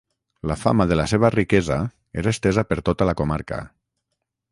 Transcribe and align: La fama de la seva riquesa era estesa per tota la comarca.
La 0.51 0.55
fama 0.59 0.85
de 0.91 0.95
la 0.99 1.03
seva 1.11 1.29
riquesa 1.35 1.77
era 2.21 2.33
estesa 2.37 2.65
per 2.71 2.79
tota 2.89 3.09
la 3.11 3.15
comarca. 3.21 3.61